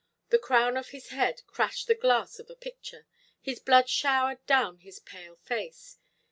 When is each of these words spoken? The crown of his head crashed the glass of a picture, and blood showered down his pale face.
The 0.29 0.39
crown 0.39 0.77
of 0.77 0.87
his 0.89 1.09
head 1.09 1.43
crashed 1.45 1.85
the 1.85 1.93
glass 1.93 2.39
of 2.39 2.49
a 2.49 2.55
picture, 2.55 3.05
and 3.45 3.65
blood 3.65 3.87
showered 3.87 4.43
down 4.47 4.79
his 4.79 4.97
pale 4.97 5.35
face. 5.35 5.99